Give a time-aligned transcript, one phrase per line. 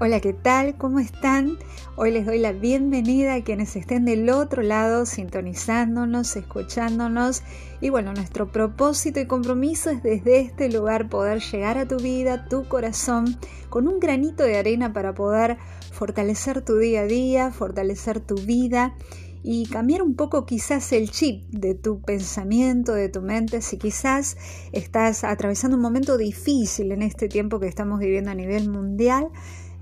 [0.00, 0.76] Hola, ¿qué tal?
[0.76, 1.56] ¿Cómo están?
[1.94, 7.44] Hoy les doy la bienvenida a quienes estén del otro lado sintonizándonos, escuchándonos.
[7.80, 12.48] Y bueno, nuestro propósito y compromiso es desde este lugar poder llegar a tu vida,
[12.48, 13.38] tu corazón,
[13.70, 15.58] con un granito de arena para poder
[15.92, 18.96] fortalecer tu día a día, fortalecer tu vida
[19.44, 24.36] y cambiar un poco quizás el chip de tu pensamiento, de tu mente, si quizás
[24.72, 29.28] estás atravesando un momento difícil en este tiempo que estamos viviendo a nivel mundial,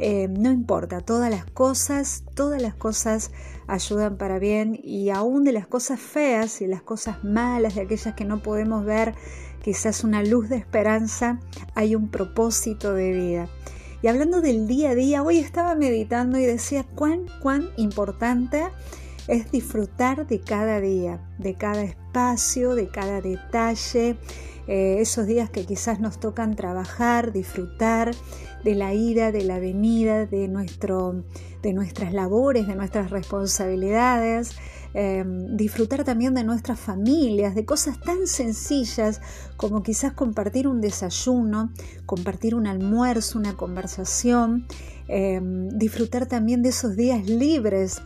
[0.05, 3.30] eh, no importa, todas las cosas, todas las cosas
[3.69, 8.16] ayudan para bien y aún de las cosas feas y las cosas malas, de aquellas
[8.16, 9.15] que no podemos ver,
[9.62, 11.38] quizás una luz de esperanza,
[11.77, 13.48] hay un propósito de vida.
[14.02, 18.64] Y hablando del día a día, hoy estaba meditando y decía cuán, cuán importante
[19.29, 24.17] es disfrutar de cada día, de cada espacio, de cada detalle,
[24.69, 28.12] eh, esos días que quizás nos tocan trabajar, disfrutar
[28.62, 31.25] de la ida, de la venida, de, nuestro,
[31.62, 34.53] de nuestras labores, de nuestras responsabilidades,
[34.95, 39.20] em, disfrutar también de nuestras familias, de cosas tan sencillas
[39.56, 41.73] como quizás compartir un desayuno,
[42.06, 44.67] compartir un almuerzo, una conversación,
[45.09, 48.00] em, disfrutar también de esos días libres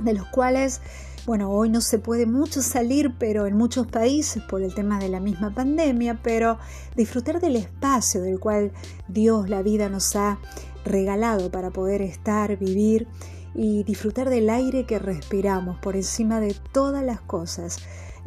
[0.00, 0.80] de los cuales,
[1.26, 5.08] bueno, hoy no se puede mucho salir, pero en muchos países por el tema de
[5.08, 6.58] la misma pandemia, pero
[6.94, 8.72] disfrutar del espacio del cual
[9.08, 10.38] Dios, la vida nos ha
[10.84, 13.08] regalado para poder estar, vivir
[13.54, 17.78] y disfrutar del aire que respiramos por encima de todas las cosas.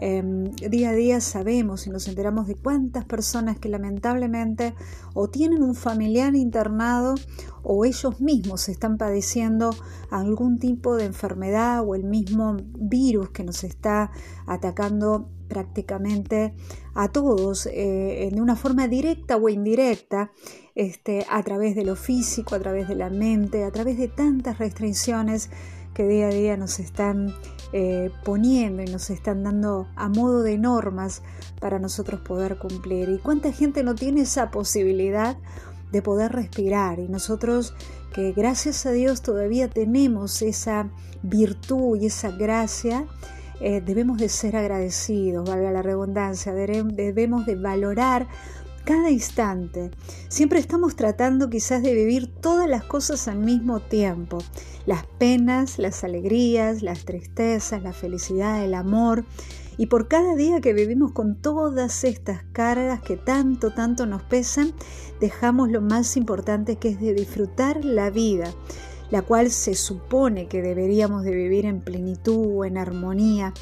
[0.01, 4.73] Em, día a día sabemos y nos enteramos de cuántas personas que lamentablemente
[5.13, 7.15] o tienen un familiar internado
[7.63, 9.75] o ellos mismos están padeciendo
[10.09, 14.11] algún tipo de enfermedad o el mismo virus que nos está
[14.47, 16.53] atacando prácticamente
[16.93, 20.31] a todos eh, de una forma directa o indirecta,
[20.75, 24.59] este, a través de lo físico, a través de la mente, a través de tantas
[24.59, 25.49] restricciones
[25.99, 27.35] que día a día nos están
[27.73, 31.23] eh, poniendo y nos están dando a modo de normas
[31.59, 33.09] para nosotros poder cumplir.
[33.09, 35.35] ¿Y cuánta gente no tiene esa posibilidad
[35.91, 36.99] de poder respirar?
[36.99, 37.73] Y nosotros
[38.13, 40.89] que gracias a Dios todavía tenemos esa
[41.21, 43.05] virtud y esa gracia,
[43.59, 48.25] eh, debemos de ser agradecidos, valga la redundancia, debemos de valorar
[48.79, 49.91] cada instante.
[50.27, 54.39] Siempre estamos tratando quizás de vivir todas las cosas al mismo tiempo.
[54.85, 59.25] Las penas, las alegrías, las tristezas, la felicidad, el amor.
[59.77, 64.73] Y por cada día que vivimos con todas estas cargas que tanto, tanto nos pesan,
[65.21, 68.53] dejamos lo más importante que es de disfrutar la vida,
[69.09, 73.53] la cual se supone que deberíamos de vivir en plenitud, en armonía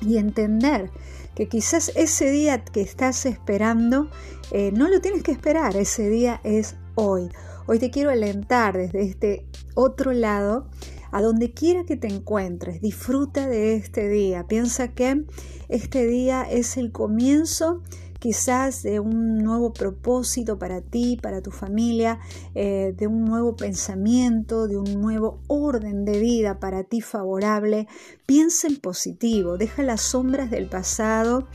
[0.00, 0.90] y entender
[1.34, 4.10] que quizás ese día que estás esperando
[4.50, 7.28] eh, no lo tienes que esperar, ese día es hoy.
[7.66, 10.68] Hoy te quiero alentar desde este otro lado,
[11.10, 14.46] a donde quiera que te encuentres, disfruta de este día.
[14.46, 15.24] Piensa que
[15.68, 17.82] este día es el comienzo
[18.26, 22.18] quizás de un nuevo propósito para ti, para tu familia,
[22.56, 27.86] eh, de un nuevo pensamiento, de un nuevo orden de vida para ti favorable.
[28.26, 31.46] Piensa en positivo, deja las sombras del pasado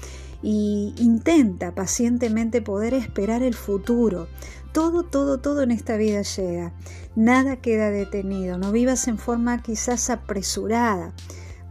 [0.41, 4.29] y intenta pacientemente poder esperar el futuro.
[4.71, 6.73] Todo, todo, todo en esta vida llega.
[7.17, 8.57] Nada queda detenido.
[8.57, 11.13] No vivas en forma quizás apresurada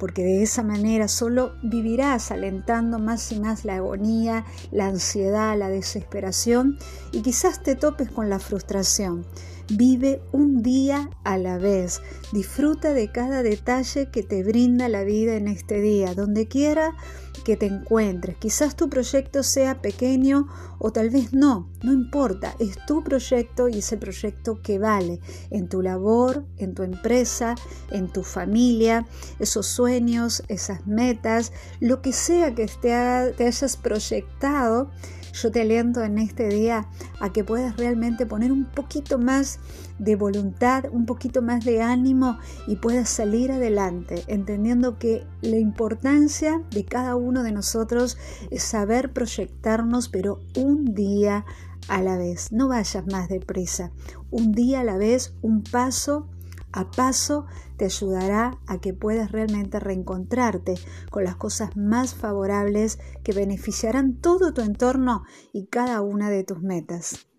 [0.01, 5.69] porque de esa manera solo vivirás alentando más y más la agonía, la ansiedad, la
[5.69, 6.79] desesperación
[7.13, 9.27] y quizás te topes con la frustración.
[9.73, 12.03] Vive un día a la vez.
[12.33, 16.97] Disfruta de cada detalle que te brinda la vida en este día, donde quiera
[17.45, 18.37] que te encuentres.
[18.37, 23.79] Quizás tu proyecto sea pequeño o tal vez no, no importa, es tu proyecto y
[23.79, 27.55] es el proyecto que vale en tu labor, en tu empresa,
[27.91, 29.07] en tu familia,
[29.39, 34.91] esos sueños, esas metas, lo que sea que te, te hayas proyectado
[35.33, 36.87] yo te aliento en este día
[37.21, 39.59] a que puedas realmente poner un poquito más
[39.99, 46.63] de voluntad, un poquito más de ánimo y puedas salir adelante, entendiendo que la importancia
[46.71, 48.19] de cada uno de nosotros
[48.51, 51.45] es saber proyectarnos, pero un día
[51.89, 52.53] a la vez.
[52.53, 53.93] No vayas más deprisa,
[54.31, 56.29] un día a la vez, un paso
[56.73, 57.47] a paso
[57.77, 60.75] te ayudará a que puedas realmente reencontrarte
[61.11, 66.61] con las cosas más favorables que beneficiarán todo tu entorno y cada una de tus
[66.61, 67.30] metas.